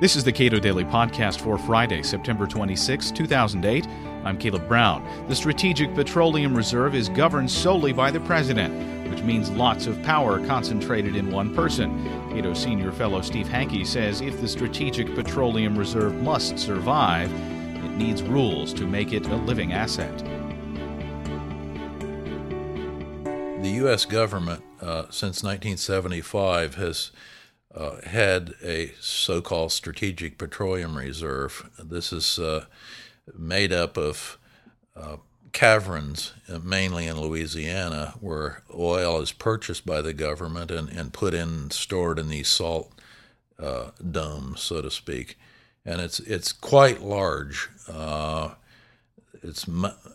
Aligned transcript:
This 0.00 0.14
is 0.14 0.22
the 0.22 0.30
Cato 0.30 0.60
Daily 0.60 0.84
Podcast 0.84 1.40
for 1.40 1.58
Friday, 1.58 2.04
September 2.04 2.46
26, 2.46 3.10
2008. 3.10 3.84
I'm 4.24 4.38
Caleb 4.38 4.68
Brown. 4.68 5.04
The 5.26 5.34
Strategic 5.34 5.92
Petroleum 5.92 6.56
Reserve 6.56 6.94
is 6.94 7.08
governed 7.08 7.50
solely 7.50 7.92
by 7.92 8.12
the 8.12 8.20
President, 8.20 9.10
which 9.10 9.24
means 9.24 9.50
lots 9.50 9.88
of 9.88 10.00
power 10.04 10.38
concentrated 10.46 11.16
in 11.16 11.32
one 11.32 11.52
person. 11.52 12.04
Cato 12.30 12.54
senior 12.54 12.92
fellow 12.92 13.22
Steve 13.22 13.48
Hanke 13.48 13.84
says 13.84 14.20
if 14.20 14.40
the 14.40 14.46
Strategic 14.46 15.12
Petroleum 15.16 15.76
Reserve 15.76 16.14
must 16.22 16.60
survive, 16.60 17.32
it 17.32 17.90
needs 17.96 18.22
rules 18.22 18.72
to 18.74 18.86
make 18.86 19.12
it 19.12 19.26
a 19.26 19.34
living 19.34 19.72
asset. 19.72 20.16
The 23.64 23.70
U.S. 23.78 24.04
government, 24.04 24.62
uh, 24.80 25.06
since 25.10 25.42
1975, 25.42 26.76
has 26.76 27.10
uh, 27.78 28.00
had 28.04 28.54
a 28.62 28.92
so 29.00 29.40
called 29.40 29.70
strategic 29.70 30.36
petroleum 30.36 30.98
reserve. 30.98 31.70
This 31.78 32.12
is 32.12 32.38
uh, 32.38 32.64
made 33.36 33.72
up 33.72 33.96
of 33.96 34.36
uh, 34.96 35.18
caverns, 35.52 36.32
uh, 36.52 36.58
mainly 36.58 37.06
in 37.06 37.20
Louisiana, 37.20 38.14
where 38.20 38.62
oil 38.76 39.20
is 39.20 39.30
purchased 39.30 39.86
by 39.86 40.00
the 40.02 40.12
government 40.12 40.72
and, 40.72 40.88
and 40.88 41.12
put 41.12 41.34
in, 41.34 41.70
stored 41.70 42.18
in 42.18 42.28
these 42.28 42.48
salt 42.48 42.92
uh, 43.60 43.90
domes, 44.10 44.60
so 44.60 44.82
to 44.82 44.90
speak. 44.90 45.38
And 45.86 46.00
it's, 46.00 46.18
it's 46.20 46.52
quite 46.52 47.00
large. 47.00 47.70
It's, 49.40 49.66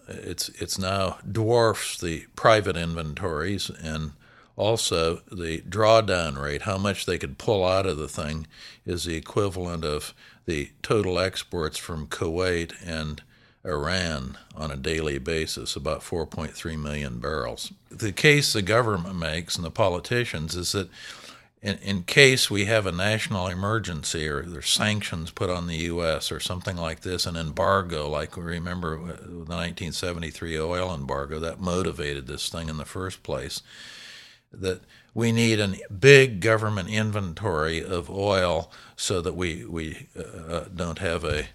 it's, 0.09 0.49
it's 0.49 0.77
now 0.77 1.17
dwarfs 1.29 1.97
the 1.99 2.25
private 2.35 2.75
inventories 2.75 3.69
and 3.69 4.11
also, 4.55 5.21
the 5.31 5.61
drawdown 5.61 6.39
rate, 6.39 6.63
how 6.63 6.77
much 6.77 7.05
they 7.05 7.17
could 7.17 7.37
pull 7.37 7.65
out 7.65 7.87
of 7.87 7.97
the 7.97 8.07
thing, 8.07 8.45
is 8.85 9.05
the 9.05 9.15
equivalent 9.15 9.83
of 9.83 10.13
the 10.45 10.71
total 10.81 11.19
exports 11.19 11.77
from 11.77 12.07
Kuwait 12.07 12.73
and 12.85 13.23
Iran 13.65 14.37
on 14.55 14.69
a 14.69 14.75
daily 14.75 15.17
basis, 15.17 15.75
about 15.75 16.01
4.3 16.01 16.79
million 16.79 17.19
barrels. 17.19 17.71
The 17.89 18.11
case 18.11 18.53
the 18.53 18.61
government 18.61 19.15
makes 19.15 19.55
and 19.55 19.65
the 19.65 19.71
politicians 19.71 20.55
is 20.55 20.73
that 20.73 20.89
in, 21.61 21.77
in 21.77 22.03
case 22.03 22.51
we 22.51 22.65
have 22.65 22.85
a 22.85 22.91
national 22.91 23.47
emergency 23.47 24.27
or 24.27 24.43
there's 24.43 24.69
sanctions 24.69 25.31
put 25.31 25.49
on 25.49 25.67
the 25.67 25.77
U.S. 25.77 26.29
or 26.29 26.41
something 26.41 26.75
like 26.75 26.99
this, 26.99 27.25
an 27.25 27.37
embargo, 27.37 28.09
like 28.09 28.35
we 28.35 28.43
remember 28.43 28.95
uh, 28.95 29.15
the 29.15 29.55
1973 29.55 30.59
oil 30.59 30.93
embargo, 30.93 31.39
that 31.39 31.61
motivated 31.61 32.27
this 32.27 32.49
thing 32.49 32.67
in 32.67 32.75
the 32.75 32.85
first 32.85 33.23
place 33.23 33.61
that 34.53 34.81
we 35.13 35.31
need 35.31 35.59
a 35.59 35.75
big 35.91 36.39
government 36.39 36.89
inventory 36.89 37.83
of 37.83 38.09
oil 38.09 38.71
so 38.95 39.21
that 39.21 39.35
we 39.35 39.65
we 39.65 40.07
uh, 40.17 40.65
don't 40.75 40.99
have 40.99 41.23
a 41.23 41.47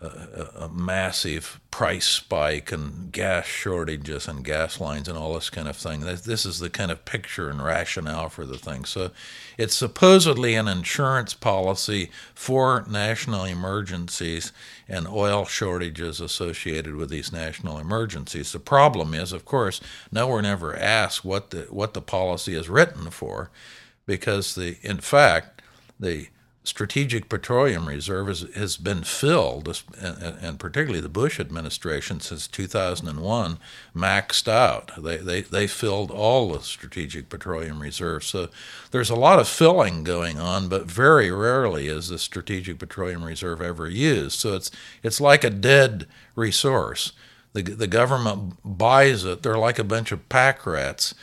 a, 0.00 0.68
massive 0.68 1.60
price 1.72 2.06
spike 2.06 2.70
and 2.70 3.10
gas 3.10 3.46
shortages 3.46 4.28
and 4.28 4.44
gas 4.44 4.80
lines 4.80 5.08
and 5.08 5.18
all 5.18 5.34
this 5.34 5.50
kind 5.50 5.66
of 5.66 5.76
thing. 5.76 6.00
This 6.00 6.46
is 6.46 6.60
the 6.60 6.70
kind 6.70 6.90
of 6.90 7.04
picture 7.04 7.50
and 7.50 7.62
rationale 7.64 8.28
for 8.28 8.46
the 8.46 8.58
thing. 8.58 8.84
So 8.84 9.10
it's 9.56 9.74
supposedly 9.74 10.54
an 10.54 10.68
insurance 10.68 11.34
policy 11.34 12.10
for 12.32 12.84
national 12.88 13.44
emergencies 13.44 14.52
and 14.88 15.08
oil 15.08 15.44
shortages 15.44 16.20
associated 16.20 16.94
with 16.94 17.10
these 17.10 17.32
national 17.32 17.78
emergencies. 17.78 18.52
The 18.52 18.60
problem 18.60 19.14
is, 19.14 19.32
of 19.32 19.44
course, 19.44 19.80
no 20.12 20.28
one 20.28 20.44
ever 20.44 20.76
asks 20.76 21.24
what 21.24 21.50
the 21.50 21.62
what 21.70 21.94
the 21.94 22.02
policy 22.02 22.54
is 22.54 22.68
written 22.68 23.10
for, 23.10 23.50
because 24.06 24.54
the 24.54 24.78
in 24.82 24.98
fact 24.98 25.62
the 25.98 26.28
Strategic 26.68 27.30
Petroleum 27.30 27.88
Reserve 27.88 28.28
has, 28.28 28.40
has 28.54 28.76
been 28.76 29.02
filled, 29.02 29.82
and, 29.98 30.58
particularly 30.58 31.00
the 31.00 31.08
Bush 31.08 31.40
administration 31.40 32.20
since 32.20 32.46
2001 32.46 33.58
maxed 33.96 34.48
out. 34.48 34.92
They, 35.02 35.16
they, 35.16 35.40
they 35.40 35.66
filled 35.66 36.10
all 36.10 36.52
the 36.52 36.60
Strategic 36.60 37.30
Petroleum 37.30 37.80
Reserve. 37.80 38.22
So 38.22 38.50
there's 38.90 39.08
a 39.08 39.16
lot 39.16 39.38
of 39.38 39.48
filling 39.48 40.04
going 40.04 40.38
on, 40.38 40.68
but 40.68 40.84
very 40.84 41.30
rarely 41.30 41.88
is 41.88 42.10
the 42.10 42.18
Strategic 42.18 42.78
Petroleum 42.78 43.24
Reserve 43.24 43.62
ever 43.62 43.88
used. 43.88 44.38
So 44.38 44.54
it's, 44.54 44.70
it's 45.02 45.22
like 45.22 45.44
a 45.44 45.50
dead 45.50 46.06
resource. 46.36 47.12
The, 47.54 47.62
the 47.62 47.86
government 47.86 48.58
buys 48.62 49.24
it, 49.24 49.42
they're 49.42 49.56
like 49.56 49.78
a 49.78 49.84
bunch 49.84 50.12
of 50.12 50.28
pack 50.28 50.66
rats 50.66 51.14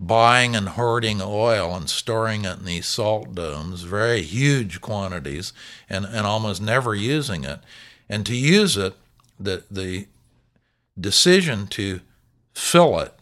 buying 0.00 0.54
and 0.54 0.70
hoarding 0.70 1.20
oil 1.20 1.74
and 1.74 1.90
storing 1.90 2.44
it 2.44 2.60
in 2.60 2.64
these 2.64 2.86
salt 2.86 3.34
domes, 3.34 3.82
very 3.82 4.22
huge 4.22 4.80
quantities, 4.80 5.52
and, 5.90 6.04
and 6.04 6.26
almost 6.26 6.62
never 6.62 6.94
using 6.94 7.44
it. 7.44 7.60
And 8.08 8.24
to 8.26 8.34
use 8.34 8.76
it, 8.76 8.94
the, 9.40 9.64
the 9.70 10.06
decision 10.98 11.66
to 11.68 12.00
fill 12.54 12.98
it, 13.00 13.14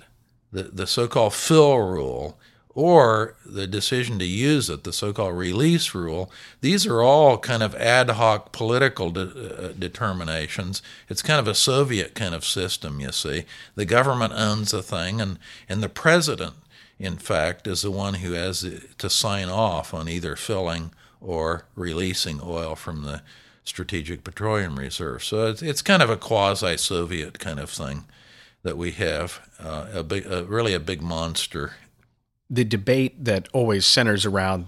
the, 0.53 0.65
the 0.65 0.87
so 0.87 1.09
called 1.09 1.35
fill 1.35 1.79
rule, 1.79 2.39
or 2.75 3.37
the 3.47 3.67
decision 3.67 4.19
to 4.19 4.27
use 4.27 4.69
it, 4.69 4.85
the 4.85 4.93
so 4.93 5.11
called 5.11 5.35
release 5.35 5.95
rule, 5.95 6.31
these 6.61 6.87
are 6.87 7.01
all 7.01 7.39
kind 7.39 7.63
of 7.63 7.75
ad 7.77 8.11
hoc 8.11 8.53
political 8.53 9.11
de- 9.11 9.69
uh, 9.69 9.73
determinations. 9.79 10.83
It's 11.09 11.23
kind 11.23 11.41
of 11.41 11.49
a 11.49 11.55
Soviet 11.55 12.15
kind 12.15 12.35
of 12.35 12.45
system, 12.45 13.01
you 13.01 13.13
see. 13.13 13.45
The 13.77 13.87
government 13.87 14.35
owns 14.37 14.73
the 14.73 14.83
thing, 14.83 15.23
and, 15.23 15.39
and 15.71 15.83
the 15.83 15.89
president 15.89 16.53
in 16.99 17.17
fact, 17.17 17.67
is 17.67 17.83
the 17.83 17.91
one 17.91 18.15
who 18.15 18.33
has 18.33 18.67
to 18.99 19.11
sign 19.11 19.49
off 19.49 19.93
on 19.93 20.09
either 20.09 20.37
filling 20.37 20.93
or 21.21 21.67
releasing 21.75 22.41
oil 22.43 22.75
from 22.75 23.03
the 23.03 23.23
Strategic 23.65 24.25
Petroleum 24.25 24.79
Reserve. 24.79 25.25
So 25.25 25.49
it's, 25.49 25.63
it's 25.63 25.83
kind 25.83 26.03
of 26.03 26.09
a 26.09 26.17
quasi 26.17 26.77
Soviet 26.77 27.39
kind 27.39 27.59
of 27.59 27.69
thing 27.69 28.05
that 28.63 28.77
we 28.77 28.93
have, 28.93 29.41
uh, 29.59 29.89
a 29.93 30.03
big, 30.03 30.27
uh, 30.31 30.45
really 30.47 30.73
a 30.73 30.81
big 30.81 31.03
monster. 31.03 31.75
The 32.49 32.65
debate 32.65 33.25
that 33.25 33.49
always 33.53 33.85
centers 33.85 34.25
around 34.25 34.67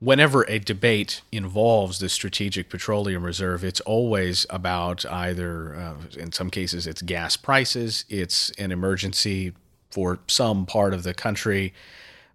whenever 0.00 0.42
a 0.48 0.58
debate 0.58 1.22
involves 1.30 2.00
the 2.00 2.08
Strategic 2.08 2.68
Petroleum 2.68 3.24
Reserve, 3.24 3.62
it's 3.64 3.80
always 3.82 4.44
about 4.50 5.06
either, 5.06 5.76
uh, 5.76 5.94
in 6.18 6.32
some 6.32 6.50
cases, 6.50 6.88
it's 6.88 7.02
gas 7.02 7.36
prices, 7.36 8.04
it's 8.08 8.50
an 8.58 8.72
emergency 8.72 9.52
for 9.92 10.18
some 10.26 10.66
part 10.66 10.94
of 10.94 11.02
the 11.02 11.14
country. 11.14 11.72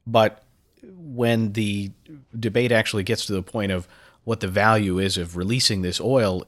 But 0.05 0.43
when 0.83 1.53
the 1.53 1.91
debate 2.39 2.71
actually 2.71 3.03
gets 3.03 3.25
to 3.25 3.33
the 3.33 3.43
point 3.43 3.71
of 3.71 3.87
what 4.23 4.39
the 4.39 4.47
value 4.47 4.99
is 4.99 5.17
of 5.17 5.35
releasing 5.35 5.81
this 5.81 5.99
oil, 5.99 6.45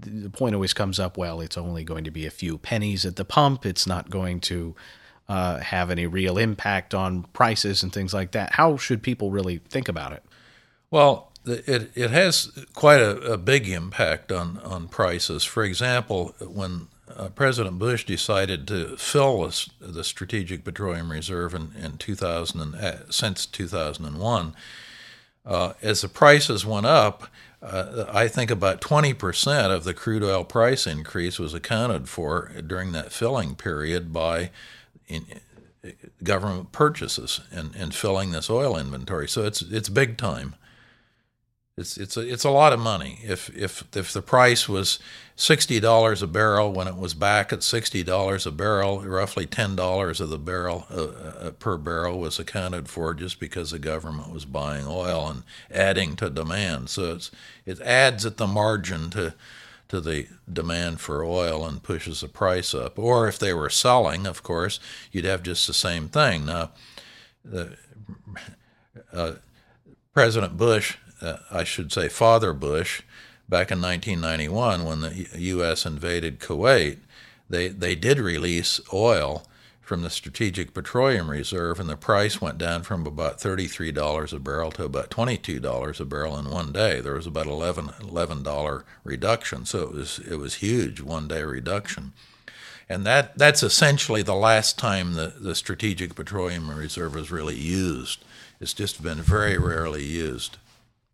the 0.00 0.30
point 0.30 0.54
always 0.54 0.72
comes 0.72 0.98
up 0.98 1.16
well, 1.16 1.40
it's 1.40 1.58
only 1.58 1.84
going 1.84 2.04
to 2.04 2.10
be 2.10 2.26
a 2.26 2.30
few 2.30 2.58
pennies 2.58 3.04
at 3.04 3.16
the 3.16 3.24
pump. 3.24 3.66
It's 3.66 3.86
not 3.86 4.10
going 4.10 4.40
to 4.42 4.74
uh, 5.28 5.58
have 5.58 5.90
any 5.90 6.06
real 6.06 6.38
impact 6.38 6.94
on 6.94 7.24
prices 7.32 7.82
and 7.82 7.92
things 7.92 8.14
like 8.14 8.32
that. 8.32 8.52
How 8.52 8.76
should 8.76 9.02
people 9.02 9.30
really 9.30 9.58
think 9.68 9.88
about 9.88 10.12
it? 10.12 10.24
Well, 10.90 11.32
it, 11.44 11.90
it 11.94 12.10
has 12.10 12.50
quite 12.74 13.00
a, 13.00 13.32
a 13.32 13.38
big 13.38 13.68
impact 13.68 14.32
on, 14.32 14.58
on 14.58 14.88
prices. 14.88 15.44
For 15.44 15.62
example, 15.64 16.34
when 16.40 16.88
uh, 17.16 17.28
President 17.30 17.78
Bush 17.78 18.04
decided 18.04 18.66
to 18.68 18.96
fill 18.96 19.50
the 19.80 20.04
Strategic 20.04 20.64
Petroleum 20.64 21.10
Reserve 21.10 21.54
in, 21.54 21.72
in 21.80 21.98
2000 21.98 22.60
and, 22.60 22.74
uh, 22.74 23.10
since 23.10 23.46
2001. 23.46 24.54
Uh, 25.44 25.72
as 25.80 26.00
the 26.00 26.08
prices 26.08 26.66
went 26.66 26.86
up, 26.86 27.28
uh, 27.62 28.04
I 28.12 28.28
think 28.28 28.50
about 28.50 28.80
20% 28.80 29.70
of 29.74 29.84
the 29.84 29.94
crude 29.94 30.22
oil 30.22 30.44
price 30.44 30.86
increase 30.86 31.38
was 31.38 31.54
accounted 31.54 32.08
for 32.08 32.50
during 32.66 32.92
that 32.92 33.12
filling 33.12 33.54
period 33.54 34.12
by 34.12 34.50
in, 35.06 35.24
government 36.22 36.72
purchases 36.72 37.40
and, 37.50 37.74
and 37.76 37.94
filling 37.94 38.32
this 38.32 38.50
oil 38.50 38.76
inventory. 38.76 39.28
So 39.28 39.44
it's 39.44 39.62
it's 39.62 39.88
big 39.88 40.16
time. 40.16 40.56
It's 41.78 41.98
it's 41.98 42.16
a, 42.16 42.20
it's 42.20 42.44
a 42.44 42.50
lot 42.50 42.72
of 42.72 42.80
money. 42.80 43.18
If 43.22 43.54
if 43.54 43.84
if 43.94 44.10
the 44.10 44.22
price 44.22 44.66
was 44.66 44.98
sixty 45.34 45.78
dollars 45.78 46.22
a 46.22 46.26
barrel 46.26 46.72
when 46.72 46.88
it 46.88 46.96
was 46.96 47.12
back 47.12 47.52
at 47.52 47.62
sixty 47.62 48.02
dollars 48.02 48.46
a 48.46 48.50
barrel, 48.50 49.02
roughly 49.02 49.44
ten 49.44 49.76
dollars 49.76 50.18
of 50.18 50.30
the 50.30 50.38
barrel 50.38 50.86
uh, 50.90 51.02
uh, 51.02 51.50
per 51.50 51.76
barrel 51.76 52.18
was 52.18 52.38
accounted 52.38 52.88
for 52.88 53.12
just 53.12 53.38
because 53.38 53.72
the 53.72 53.78
government 53.78 54.32
was 54.32 54.46
buying 54.46 54.86
oil 54.86 55.28
and 55.28 55.42
adding 55.70 56.16
to 56.16 56.30
demand. 56.30 56.88
So 56.88 57.12
it's 57.14 57.30
it 57.66 57.78
adds 57.82 58.24
at 58.24 58.38
the 58.38 58.46
margin 58.46 59.10
to 59.10 59.34
to 59.88 60.00
the 60.00 60.28
demand 60.50 61.02
for 61.02 61.22
oil 61.22 61.66
and 61.66 61.82
pushes 61.82 62.22
the 62.22 62.28
price 62.28 62.72
up. 62.72 62.98
Or 62.98 63.28
if 63.28 63.38
they 63.38 63.52
were 63.52 63.68
selling, 63.68 64.26
of 64.26 64.42
course, 64.42 64.80
you'd 65.12 65.26
have 65.26 65.42
just 65.42 65.66
the 65.66 65.74
same 65.74 66.08
thing. 66.08 66.46
Now, 66.46 66.70
the, 67.44 67.76
uh, 69.12 69.34
President 70.14 70.56
Bush 70.56 70.96
uh, 71.20 71.36
I 71.50 71.64
should 71.64 71.92
say, 71.92 72.08
Father 72.08 72.52
Bush, 72.52 73.02
back 73.48 73.70
in 73.70 73.80
1991 73.80 74.84
when 74.84 75.00
the 75.00 75.28
U.S. 75.34 75.86
invaded 75.86 76.40
Kuwait, 76.40 76.98
they, 77.48 77.68
they 77.68 77.94
did 77.94 78.18
release 78.18 78.80
oil 78.92 79.46
from 79.80 80.02
the 80.02 80.10
Strategic 80.10 80.74
Petroleum 80.74 81.30
Reserve, 81.30 81.78
and 81.78 81.88
the 81.88 81.96
price 81.96 82.40
went 82.40 82.58
down 82.58 82.82
from 82.82 83.06
about 83.06 83.38
$33 83.38 84.32
a 84.32 84.38
barrel 84.40 84.72
to 84.72 84.84
about 84.84 85.10
$22 85.10 86.00
a 86.00 86.04
barrel 86.04 86.36
in 86.36 86.50
one 86.50 86.72
day. 86.72 87.00
There 87.00 87.14
was 87.14 87.26
about 87.26 87.46
11 87.46 87.86
$11 88.00 88.82
reduction, 89.04 89.64
so 89.64 89.82
it 89.82 89.92
was 89.92 90.18
it 90.18 90.36
was 90.36 90.54
huge 90.54 91.00
one 91.00 91.28
day 91.28 91.42
reduction. 91.44 92.12
And 92.88 93.06
that, 93.06 93.38
that's 93.38 93.62
essentially 93.62 94.22
the 94.22 94.34
last 94.34 94.78
time 94.78 95.14
the, 95.14 95.34
the 95.38 95.54
Strategic 95.54 96.14
Petroleum 96.14 96.70
Reserve 96.70 97.14
was 97.14 97.30
really 97.30 97.56
used. 97.56 98.24
It's 98.60 98.74
just 98.74 99.02
been 99.02 99.20
very 99.20 99.58
rarely 99.58 100.04
used. 100.04 100.56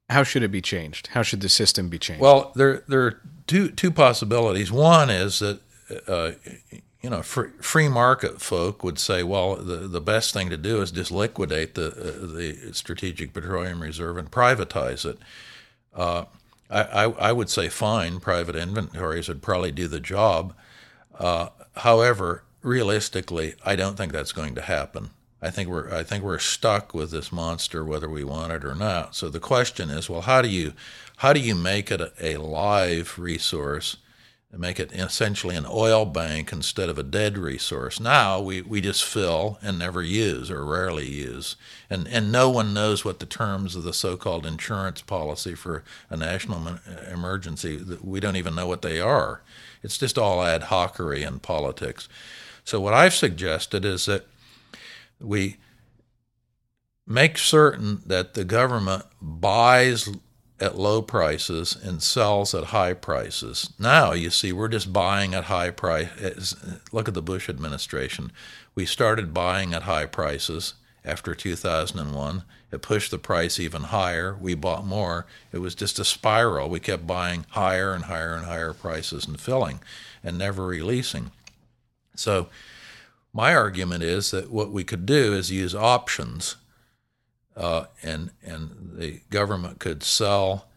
How 0.09 0.23
should 0.23 0.43
it 0.43 0.51
be 0.51 0.61
changed? 0.61 1.09
How 1.09 1.23
should 1.23 1.41
the 1.41 1.49
system 1.49 1.89
be 1.89 1.99
changed? 1.99 2.23
Well, 2.23 2.53
there, 2.55 2.85
there 2.87 3.03
are 3.03 3.21
two, 3.47 3.71
two 3.71 3.91
possibilities. 3.91 4.71
One 4.71 5.09
is 5.11 5.39
that 5.39 5.61
uh, 6.07 6.33
you 7.03 7.11
know, 7.11 7.23
free, 7.23 7.51
free 7.61 7.89
market 7.89 8.41
folk 8.41 8.85
would 8.85 8.99
say, 8.99 9.23
well, 9.23 9.57
the, 9.57 9.89
the 9.89 10.01
best 10.01 10.33
thing 10.33 10.49
to 10.51 10.57
do 10.57 10.81
is 10.81 10.93
just 10.93 11.11
liquidate 11.11 11.75
the 11.75 11.89
uh, 11.89 12.27
the 12.27 12.73
Strategic 12.73 13.33
Petroleum 13.33 13.83
Reserve 13.83 14.17
and 14.17 14.31
privatize 14.31 15.05
it. 15.05 15.19
Uh, 15.95 16.25
I, 16.71 16.83
I, 16.83 17.05
I, 17.05 17.33
would 17.33 17.51
say 17.51 17.69
fine, 17.69 18.21
private 18.21 18.57
inventories 18.57 19.29
would 19.29 19.43
probably 19.43 19.73
do 19.73 19.89
the 19.89 20.01
job. 20.01 20.55
Uh, 21.19 21.49
however, 21.77 22.45
realistically, 22.63 23.57
I 23.65 23.77
don't 23.77 23.97
think 23.97 24.13
that's 24.13 24.33
going 24.33 24.55
to 24.55 24.63
happen. 24.63 25.11
I 25.43 25.51
think 25.51 25.69
we're 25.69 25.93
I 25.93 26.05
think 26.05 26.23
we're 26.23 26.39
stuck 26.39 26.95
with 26.95 27.11
this 27.11 27.33
monster 27.33 27.85
whether 27.85 28.09
we 28.09 28.25
want 28.25 28.53
it 28.53 28.65
or 28.65 28.75
not. 28.75 29.15
So 29.17 29.29
the 29.29 29.41
question 29.41 29.91
is, 29.91 30.09
well, 30.09 30.23
how 30.23 30.41
do 30.41 30.49
you 30.49 30.73
how 31.19 31.33
do 31.33 31.41
you 31.41 31.55
make 31.55 31.91
it 31.91 32.01
a, 32.01 32.13
a 32.21 32.37
live 32.39 33.19
resource? 33.19 33.97
and 34.53 34.61
make 34.61 34.79
it 34.79 34.93
essentially 34.93 35.57
an 35.57 35.65
oil 35.67 36.05
bank 36.05 36.53
instead 36.53 36.91
of 36.91 36.99
a 36.99 37.03
dead 37.03 37.39
resource. 37.39 37.99
Now 37.99 38.39
we, 38.39 38.61
we 38.61 38.83
just 38.83 39.03
fill 39.03 39.59
and 39.63 39.79
never 39.79 40.03
use 40.03 40.51
or 40.51 40.65
rarely 40.65 41.09
use. 41.09 41.57
And, 41.89 42.07
and 42.07 42.31
no 42.31 42.51
one 42.51 42.75
knows 42.75 43.03
what 43.03 43.19
the 43.19 43.27
terms 43.27 43.75
of 43.75 43.83
the 43.83 43.95
so 43.95 44.19
called 44.19 44.45
insurance 44.45 45.01
policy 45.01 45.55
for 45.55 45.83
a 46.11 46.19
national 46.19 46.79
emergency, 47.11 47.81
we 48.03 48.21
don't 48.21 48.37
even 48.37 48.55
know 48.55 48.67
what 48.67 48.83
they 48.83 49.01
are. 49.01 49.41
It's 49.83 49.97
just 49.97 50.19
all 50.19 50.43
ad 50.43 50.65
hocery 50.65 51.27
and 51.27 51.43
politics. 51.43 52.07
So, 52.65 52.79
what 52.79 52.95
I've 52.95 53.15
suggested 53.15 53.85
is 53.85 54.05
that 54.05 54.27
we 55.23 55.57
make 57.07 57.39
certain 57.39 58.03
that 58.07 58.35
the 58.35 58.45
government 58.45 59.05
buys 59.21 60.09
at 60.61 60.79
low 60.79 61.03
prices 61.03 61.77
and 61.83 62.01
sells 62.03 62.55
at 62.55 62.65
high 62.65 62.95
prices. 62.95 63.73
Now, 63.79 64.13
you 64.13 64.31
see, 64.31 64.53
we're 64.53 64.69
just 64.69 64.93
buying 64.93 65.35
at 65.35 65.45
high 65.45 65.71
price. 65.71 66.55
Look 66.93 67.09
at 67.09 67.15
the 67.15 67.23
Bush 67.23 67.49
administration. 67.49 68.31
We 68.75 68.87
started 68.87 69.35
buying 69.35 69.75
at 69.75 69.83
high 69.83 70.07
prices 70.07 70.75
after 71.05 71.35
2001. 71.35 72.45
It 72.71 72.81
pushed 72.81 73.11
the 73.11 73.19
price 73.19 73.59
even 73.59 73.83
higher. 73.83 74.37
We 74.41 74.55
bought 74.55 74.87
more. 74.87 75.27
It 75.51 75.59
was 75.59 75.75
just 75.75 75.99
a 75.99 76.05
spiral. 76.05 76.71
We 76.71 76.79
kept 76.79 77.07
buying 77.07 77.45
higher 77.51 77.93
and 77.93 78.05
higher 78.05 78.35
and 78.35 78.47
higher 78.47 78.73
prices 78.73 79.27
and 79.27 79.41
filling 79.41 79.81
and 80.23 80.39
never 80.39 80.65
releasing. 80.65 81.33
So, 82.15 82.49
my 83.33 83.55
argument 83.55 84.03
is 84.03 84.31
that 84.31 84.51
what 84.51 84.71
we 84.71 84.85
could 84.85 85.07
do 85.07 85.33
is 85.33 85.51
use 85.51 85.75
options 85.75 86.57
uh, 87.57 87.85
and 88.03 88.31
and 88.43 88.93
the 88.95 89.21
government 89.31 89.79
could 89.79 90.03
sell 90.03 90.69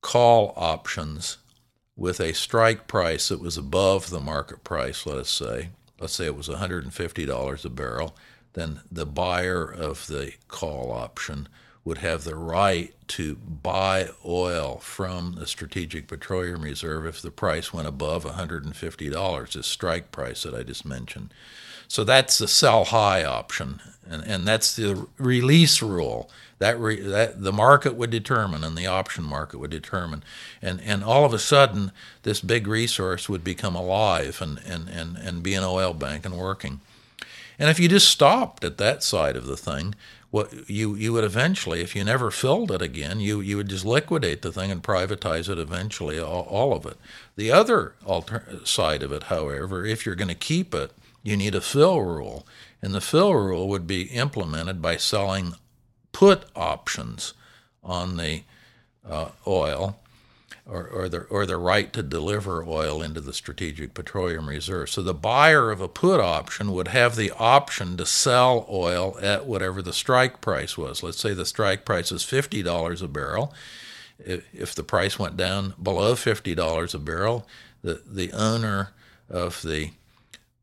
call 0.00 0.52
options 0.56 1.38
with 1.96 2.20
a 2.20 2.32
strike 2.32 2.86
price 2.86 3.28
that 3.28 3.40
was 3.40 3.58
above 3.58 4.08
the 4.08 4.20
market 4.20 4.64
price. 4.64 5.04
Let 5.04 5.18
us 5.18 5.28
say, 5.30 5.68
let's 5.98 6.14
say 6.14 6.24
it 6.24 6.36
was 6.36 6.48
$150 6.48 7.64
a 7.64 7.68
barrel, 7.68 8.16
then 8.54 8.80
the 8.90 9.04
buyer 9.04 9.64
of 9.64 10.06
the 10.06 10.32
call 10.48 10.92
option 10.92 11.48
would 11.84 11.98
have 11.98 12.24
the 12.24 12.36
right 12.36 12.94
to 13.08 13.36
buy 13.36 14.08
oil 14.24 14.78
from 14.78 15.34
the 15.38 15.46
Strategic 15.46 16.06
Petroleum 16.06 16.62
Reserve 16.62 17.06
if 17.06 17.22
the 17.22 17.30
price 17.30 17.72
went 17.72 17.88
above 17.88 18.24
$150, 18.24 19.52
the 19.52 19.62
strike 19.62 20.12
price 20.12 20.42
that 20.42 20.54
I 20.54 20.62
just 20.62 20.84
mentioned. 20.84 21.32
So 21.88 22.04
that's 22.04 22.38
the 22.38 22.46
sell 22.46 22.84
high 22.84 23.24
option, 23.24 23.80
and, 24.08 24.22
and 24.22 24.46
that's 24.46 24.76
the 24.76 25.08
release 25.18 25.82
rule 25.82 26.30
that, 26.60 26.78
re, 26.78 27.00
that 27.00 27.42
the 27.42 27.52
market 27.52 27.96
would 27.96 28.10
determine 28.10 28.62
and 28.62 28.76
the 28.76 28.86
option 28.86 29.24
market 29.24 29.58
would 29.58 29.70
determine. 29.70 30.22
And, 30.62 30.80
and 30.82 31.02
all 31.02 31.24
of 31.24 31.32
a 31.32 31.38
sudden, 31.38 31.90
this 32.22 32.40
big 32.40 32.66
resource 32.66 33.28
would 33.28 33.42
become 33.42 33.74
alive 33.74 34.40
and, 34.40 34.60
and, 34.64 34.88
and, 34.88 35.16
and 35.16 35.42
be 35.42 35.54
an 35.54 35.64
oil 35.64 35.94
bank 35.94 36.26
and 36.26 36.36
working. 36.36 36.80
And 37.58 37.68
if 37.68 37.80
you 37.80 37.88
just 37.88 38.08
stopped 38.08 38.62
at 38.62 38.78
that 38.78 39.02
side 39.02 39.36
of 39.36 39.46
the 39.46 39.56
thing, 39.56 39.94
what 40.30 40.68
you 40.70 40.94
you 40.94 41.12
would 41.12 41.24
eventually, 41.24 41.80
if 41.80 41.96
you 41.96 42.04
never 42.04 42.30
filled 42.30 42.70
it 42.70 42.82
again, 42.82 43.20
you 43.20 43.40
you 43.40 43.56
would 43.56 43.68
just 43.68 43.84
liquidate 43.84 44.42
the 44.42 44.52
thing 44.52 44.70
and 44.70 44.82
privatize 44.82 45.48
it 45.48 45.58
eventually, 45.58 46.18
all, 46.18 46.42
all 46.42 46.72
of 46.72 46.86
it. 46.86 46.96
The 47.36 47.50
other 47.50 47.94
alter- 48.04 48.60
side 48.64 49.02
of 49.02 49.12
it, 49.12 49.24
however, 49.24 49.84
if 49.84 50.06
you're 50.06 50.14
going 50.14 50.28
to 50.28 50.34
keep 50.34 50.74
it, 50.74 50.92
you 51.22 51.36
need 51.36 51.54
a 51.54 51.60
fill 51.60 52.00
rule. 52.00 52.46
And 52.82 52.94
the 52.94 53.00
fill 53.00 53.34
rule 53.34 53.68
would 53.68 53.86
be 53.86 54.02
implemented 54.04 54.80
by 54.80 54.96
selling 54.96 55.54
put 56.12 56.44
options 56.54 57.34
on 57.82 58.16
the 58.16 58.42
uh, 59.08 59.30
oil 59.46 59.98
or, 60.66 60.86
or, 60.86 61.08
the, 61.08 61.20
or 61.24 61.46
the 61.46 61.56
right 61.56 61.92
to 61.92 62.02
deliver 62.02 62.64
oil 62.64 63.02
into 63.02 63.20
the 63.20 63.32
Strategic 63.32 63.94
Petroleum 63.94 64.48
Reserve. 64.48 64.90
So 64.90 65.02
the 65.02 65.14
buyer 65.14 65.70
of 65.70 65.80
a 65.80 65.88
put 65.88 66.20
option 66.20 66.72
would 66.72 66.88
have 66.88 67.16
the 67.16 67.32
option 67.32 67.96
to 67.96 68.06
sell 68.06 68.66
oil 68.70 69.16
at 69.20 69.46
whatever 69.46 69.82
the 69.82 69.92
strike 69.92 70.40
price 70.40 70.78
was. 70.78 71.02
Let's 71.02 71.18
say 71.18 71.34
the 71.34 71.46
strike 71.46 71.84
price 71.84 72.12
is 72.12 72.22
$50 72.22 73.02
a 73.02 73.08
barrel. 73.08 73.54
If, 74.18 74.74
the 74.74 74.82
price 74.82 75.18
went 75.18 75.36
down 75.36 75.74
below 75.82 76.14
$50 76.14 76.94
a 76.94 76.98
barrel, 76.98 77.46
the, 77.82 78.02
the 78.06 78.32
owner 78.32 78.90
of 79.28 79.62
the 79.62 79.92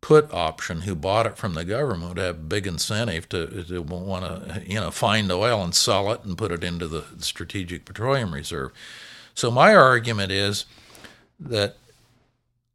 put 0.01 0.31
option 0.31 0.81
who 0.81 0.95
bought 0.95 1.25
it 1.25 1.38
from 1.38 1.54
the 1.54 1.66
government 1.66 2.10
would 2.10 2.24
have 2.24 2.36
a 2.36 2.40
big 2.40 2.68
incentive 2.68 3.28
to, 3.28 3.63
to 3.63 3.81
want 3.81 4.24
to 4.24 4.62
you 4.66 4.80
know 4.80 4.92
find 4.92 5.31
oil 5.31 5.63
and 5.63 5.74
sell 5.74 6.12
it 6.12 6.24
and 6.24 6.38
put 6.38 6.51
it 6.51 6.63
into 6.63 6.88
the 6.88 7.04
strategic 7.19 7.83
petroleum 7.83 8.33
reserve. 8.33 8.72
So 9.38 9.51
my 9.51 9.75
argument 9.75 10.31
is 10.31 10.66
that 11.39 11.78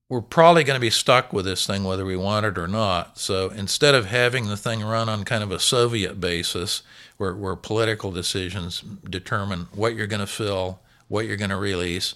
we're 0.09 0.21
probably 0.21 0.63
going 0.63 0.77
to 0.77 0.81
be 0.81 0.91
stuck 0.91 1.33
with 1.33 1.45
this 1.45 1.67
thing 1.67 1.83
whether 1.83 2.05
we 2.05 2.17
want 2.17 2.47
it 2.47 2.57
or 2.57 2.69
not. 2.69 3.19
So 3.19 3.51
instead 3.51 3.97
of 3.97 4.07
having 4.07 4.47
the 4.47 4.57
thing 4.57 4.81
run 4.81 5.09
on 5.09 5.25
kind 5.25 5.43
of 5.43 5.51
a 5.51 5.59
Soviet 5.59 6.21
basis 6.21 6.85
where, 7.17 7.35
where 7.35 7.57
political 7.57 8.13
decisions 8.13 8.81
determine 9.11 9.67
what 9.75 9.97
you're 9.97 10.07
going 10.07 10.21
to 10.21 10.27
fill, 10.29 10.79
what 11.09 11.27
you're 11.27 11.37
going 11.37 11.51
to 11.51 11.57
release, 11.57 12.15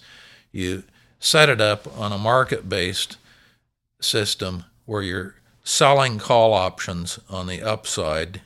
you 0.53 0.83
set 1.19 1.49
it 1.49 1.59
up 1.59 1.85
on 1.99 2.13
a 2.13 2.17
market 2.17 2.69
based 2.69 3.17
system 3.99 4.63
where 4.85 5.01
you're 5.01 5.35
selling 5.65 6.19
call 6.19 6.53
options 6.53 7.19
on 7.29 7.47
the 7.47 7.61
upside 7.61 8.39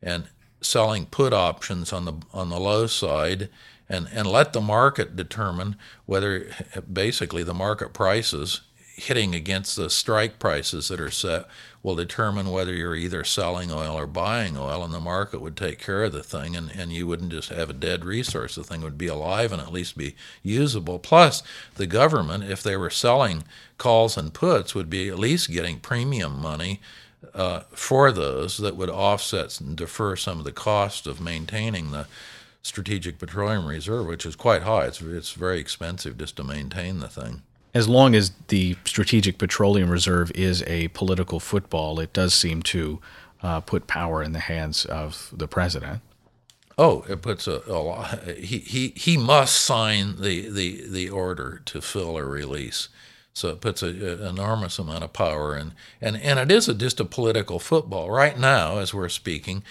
and 0.00 0.28
selling 0.60 1.06
put 1.06 1.32
options 1.32 1.92
on 1.92 2.04
the 2.04 2.14
on 2.32 2.48
the 2.48 2.60
low 2.60 2.86
side 2.86 3.48
and 3.88 4.08
and 4.12 4.26
let 4.26 4.52
the 4.52 4.60
market 4.60 5.16
determine 5.16 5.76
whether 6.06 6.50
basically 6.90 7.42
the 7.42 7.54
market 7.54 7.92
prices 7.92 8.62
hitting 8.98 9.32
against 9.34 9.76
the 9.76 9.88
strike 9.88 10.38
prices 10.40 10.88
that 10.88 11.00
are 11.00 11.10
set 11.10 11.46
will 11.82 11.94
determine 11.94 12.50
whether 12.50 12.74
you're 12.74 12.96
either 12.96 13.22
selling 13.22 13.70
oil 13.70 13.96
or 13.96 14.06
buying 14.06 14.56
oil, 14.56 14.82
and 14.82 14.92
the 14.92 14.98
market 14.98 15.40
would 15.40 15.56
take 15.56 15.78
care 15.78 16.04
of 16.04 16.12
the 16.12 16.22
thing, 16.22 16.56
and, 16.56 16.70
and 16.72 16.92
you 16.92 17.06
wouldn't 17.06 17.30
just 17.30 17.48
have 17.50 17.70
a 17.70 17.74
dead 17.74 18.04
resource. 18.04 18.56
The 18.56 18.64
thing 18.64 18.80
would 18.80 18.98
be 18.98 19.06
alive 19.06 19.52
and 19.52 19.62
at 19.62 19.72
least 19.72 19.96
be 19.96 20.16
usable. 20.42 20.98
Plus, 20.98 21.44
the 21.76 21.86
government, 21.86 22.44
if 22.44 22.62
they 22.62 22.76
were 22.76 22.90
selling 22.90 23.44
calls 23.78 24.16
and 24.16 24.34
puts, 24.34 24.74
would 24.74 24.90
be 24.90 25.08
at 25.08 25.18
least 25.18 25.50
getting 25.50 25.78
premium 25.78 26.40
money 26.40 26.80
uh, 27.34 27.60
for 27.70 28.10
those 28.10 28.58
that 28.58 28.76
would 28.76 28.90
offset 28.90 29.60
and 29.60 29.76
defer 29.76 30.16
some 30.16 30.38
of 30.38 30.44
the 30.44 30.52
cost 30.52 31.06
of 31.06 31.20
maintaining 31.20 31.92
the 31.92 32.06
strategic 32.62 33.18
petroleum 33.18 33.66
reserve, 33.66 34.06
which 34.06 34.26
is 34.26 34.36
quite 34.36 34.62
high. 34.62 34.86
It's, 34.86 35.00
it's 35.00 35.32
very 35.32 35.58
expensive 35.58 36.18
just 36.18 36.36
to 36.36 36.44
maintain 36.44 37.00
the 37.00 37.08
thing 37.08 37.42
as 37.74 37.88
long 37.88 38.14
as 38.14 38.32
the 38.48 38.76
Strategic 38.84 39.38
Petroleum 39.38 39.90
Reserve 39.90 40.32
is 40.34 40.62
a 40.64 40.88
political 40.88 41.38
football, 41.38 42.00
it 42.00 42.12
does 42.12 42.34
seem 42.34 42.62
to 42.62 43.00
uh, 43.42 43.60
put 43.60 43.86
power 43.86 44.22
in 44.22 44.32
the 44.32 44.40
hands 44.40 44.84
of 44.84 45.32
the 45.32 45.46
president. 45.46 46.00
Oh, 46.76 47.04
it 47.08 47.22
puts 47.22 47.46
a, 47.46 47.62
a 47.66 47.78
lot. 47.78 48.22
He, 48.36 48.58
he, 48.58 48.92
he 48.96 49.16
must 49.16 49.56
sign 49.56 50.20
the, 50.20 50.48
the, 50.48 50.88
the 50.88 51.10
order 51.10 51.60
to 51.66 51.80
fill 51.80 52.16
or 52.16 52.26
release. 52.26 52.88
So 53.32 53.50
it 53.50 53.60
puts 53.60 53.82
an 53.82 54.00
enormous 54.02 54.78
amount 54.78 55.04
of 55.04 55.12
power 55.12 55.56
in. 55.56 55.72
And, 56.00 56.16
and 56.16 56.38
it 56.38 56.50
is 56.50 56.68
a, 56.68 56.74
just 56.74 56.98
a 56.98 57.04
political 57.04 57.58
football. 57.58 58.10
Right 58.10 58.38
now, 58.38 58.78
as 58.78 58.92
we're 58.94 59.08
speaking, 59.08 59.62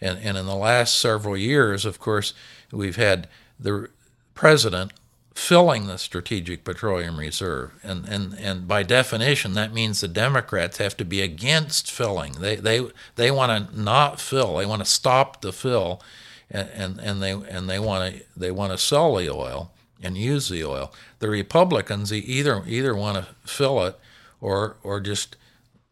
and, 0.00 0.18
and 0.18 0.36
in 0.36 0.46
the 0.46 0.54
last 0.56 0.98
several 0.98 1.36
years, 1.36 1.84
of 1.84 1.98
course, 1.98 2.32
we've 2.72 2.96
had 2.96 3.28
the 3.58 3.88
president 4.34 4.92
filling 5.34 5.86
the 5.86 5.96
strategic 5.96 6.64
petroleum 6.64 7.18
reserve. 7.18 7.72
And, 7.82 8.06
and, 8.08 8.34
and 8.38 8.68
by 8.68 8.82
definition, 8.82 9.54
that 9.54 9.72
means 9.72 10.00
the 10.00 10.08
Democrats 10.08 10.78
have 10.78 10.96
to 10.98 11.04
be 11.04 11.22
against 11.22 11.90
filling. 11.90 12.34
They, 12.34 12.56
they, 12.56 12.86
they 13.16 13.30
want 13.30 13.70
to 13.70 13.80
not 13.80 14.20
fill, 14.20 14.56
they 14.56 14.66
want 14.66 14.82
to 14.82 14.90
stop 14.90 15.40
the 15.40 15.52
fill, 15.52 16.02
and, 16.50 16.68
and, 16.70 17.00
and, 17.00 17.22
they, 17.22 17.30
and 17.32 17.70
they 17.70 17.78
want 17.78 18.14
to 18.14 18.22
they 18.36 18.50
want 18.50 18.72
to 18.72 18.78
sell 18.78 19.16
the 19.16 19.30
oil 19.30 19.70
and 20.02 20.18
use 20.18 20.48
the 20.48 20.64
oil. 20.64 20.92
The 21.20 21.28
Republicans 21.28 22.12
either, 22.12 22.62
either 22.66 22.94
want 22.94 23.18
to 23.18 23.34
fill 23.48 23.84
it 23.84 23.98
or, 24.40 24.76
or 24.82 25.00
just 25.00 25.36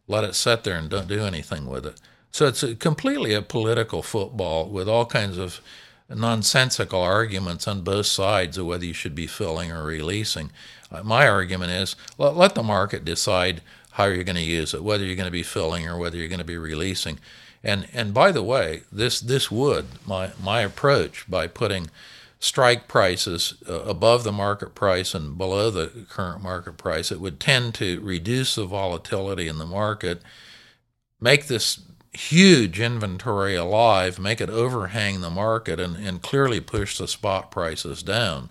let 0.09 0.25
it 0.25 0.35
sit 0.35 0.65
there 0.65 0.77
and 0.77 0.91
don't 0.91 1.09
do 1.09 1.25
anything 1.25 1.67
with 1.67 1.87
it. 1.87 2.01
So 2.31 2.47
it's 2.47 2.63
a, 2.63 2.75
completely 2.75 3.35
a 3.35 3.43
political 3.43 4.03
football 4.03 4.69
with 4.69 4.89
all 4.89 5.07
kinds 5.07 5.39
of 5.39 5.61
nonsensical 6.09 7.01
arguments 7.03 7.69
on 7.69 7.83
both 7.83 8.07
sides 8.07 8.57
of 8.57 8.67
whether 8.67 8.85
you 8.85 8.95
should 8.95 9.15
be 9.15 9.27
filling 9.27 9.71
or 9.71 9.85
releasing. 9.85 10.51
Uh, 10.91 11.03
my 11.03 11.29
argument 11.29 11.71
is 11.71 11.97
let, 12.17 12.37
let 12.37 12.55
the 12.55 12.63
market 12.63 13.05
decide 13.05 13.61
how 13.93 14.05
you're 14.05 14.25
going 14.25 14.37
to 14.37 14.43
use 14.43 14.73
it, 14.73 14.85
whether 14.85 15.05
you're 15.05 15.17
going 15.17 15.27
to 15.27 15.31
be 15.31 15.43
filling 15.43 15.87
or 15.87 15.99
whether 15.99 16.17
you're 16.17 16.29
going 16.29 16.39
to 16.39 16.45
be 16.45 16.59
releasing. 16.59 17.19
And 17.63 17.89
and 17.93 18.15
by 18.15 18.31
the 18.31 18.43
way, 18.43 18.83
this 18.93 19.21
this 19.21 19.51
would 19.51 19.87
my 20.07 20.31
my 20.41 20.61
approach 20.61 21.29
by 21.29 21.49
putting 21.49 21.91
strike 22.41 22.87
prices 22.87 23.55
uh, 23.69 23.81
above 23.83 24.23
the 24.23 24.33
market 24.33 24.75
price 24.75 25.15
and 25.15 25.37
below 25.37 25.71
the 25.71 26.07
current 26.09 26.43
market 26.43 26.77
price, 26.77 27.11
it 27.11 27.21
would 27.21 27.41
tend 27.41 27.75
to 27.75 28.01
reduce 28.01 28.55
the 28.55 28.65
volatility 28.65 29.49
in 29.49 29.59
the 29.59 29.67
market, 29.67 30.23
make 31.21 31.49
this 31.49 31.81
huge 32.13 32.81
inventory 32.81 33.55
alive, 33.55 34.19
make 34.19 34.41
it 34.41 34.51
overhang 34.51 35.21
the 35.21 35.31
market, 35.31 35.79
and, 35.79 35.97
and 35.97 36.23
clearly 36.23 36.61
push 36.61 36.99
the 36.99 37.09
spot 37.09 37.51
prices 37.51 38.03
down. 38.03 38.49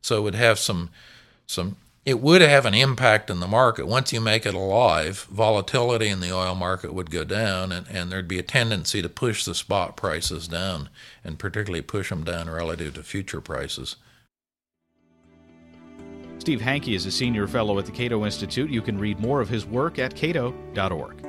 So 0.00 0.18
it 0.18 0.22
would 0.22 0.34
have 0.34 0.58
some 0.58 0.90
some 1.46 1.76
it 2.04 2.20
would 2.20 2.40
have 2.40 2.64
an 2.64 2.74
impact 2.74 3.30
in 3.30 3.40
the 3.40 3.48
market. 3.48 3.88
Once 3.88 4.12
you 4.12 4.20
make 4.20 4.46
it 4.46 4.54
alive, 4.54 5.26
volatility 5.28 6.06
in 6.06 6.20
the 6.20 6.32
oil 6.32 6.54
market 6.54 6.94
would 6.94 7.10
go 7.10 7.24
down, 7.24 7.72
and, 7.72 7.88
and 7.88 8.12
there'd 8.12 8.28
be 8.28 8.38
a 8.38 8.44
tendency 8.44 9.02
to 9.02 9.08
push 9.08 9.44
the 9.44 9.56
spot 9.56 9.96
prices 9.96 10.46
down, 10.46 10.88
and 11.24 11.40
particularly 11.40 11.82
push 11.82 12.10
them 12.10 12.22
down 12.22 12.48
relative 12.48 12.94
to 12.94 13.02
future 13.02 13.40
prices. 13.40 13.96
Steve 16.38 16.60
Hanke 16.60 16.94
is 16.94 17.06
a 17.06 17.10
senior 17.10 17.48
fellow 17.48 17.76
at 17.80 17.86
the 17.86 17.92
Cato 17.92 18.24
Institute. 18.24 18.70
You 18.70 18.82
can 18.82 18.98
read 18.98 19.18
more 19.18 19.40
of 19.40 19.48
his 19.48 19.66
work 19.66 19.98
at 19.98 20.14
cato.org. 20.14 21.25